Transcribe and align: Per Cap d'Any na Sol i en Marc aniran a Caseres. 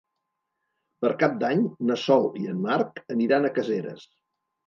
Per 1.05 1.09
Cap 1.23 1.35
d'Any 1.43 1.59
na 1.89 1.97
Sol 2.05 2.25
i 2.45 2.49
en 2.53 2.63
Marc 2.65 2.99
aniran 3.17 3.45
a 3.51 3.55
Caseres. 3.59 4.09